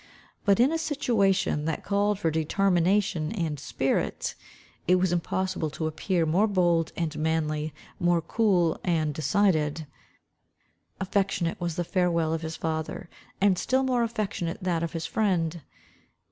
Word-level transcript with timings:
But 0.45 0.59
in 0.59 0.71
a 0.71 0.79
situation, 0.79 1.65
that 1.65 1.83
called 1.83 2.17
for 2.17 2.31
determination 2.31 3.31
and 3.33 3.59
spirit, 3.59 4.33
it 4.87 4.95
was 4.95 5.11
impossible 5.11 5.69
to 5.69 5.85
appear 5.85 6.25
more 6.25 6.47
bold 6.47 6.91
and 6.97 7.15
manly, 7.19 7.71
more 7.99 8.19
cool 8.19 8.79
and 8.83 9.13
decided, 9.13 9.85
Affectionate 10.99 11.61
was 11.61 11.75
the 11.75 11.83
farewel 11.83 12.33
of 12.33 12.41
his 12.41 12.55
father, 12.55 13.11
and 13.39 13.59
still 13.59 13.83
more 13.83 14.01
affectionate 14.01 14.57
that 14.63 14.81
of 14.81 14.93
his 14.93 15.05
friend. 15.05 15.61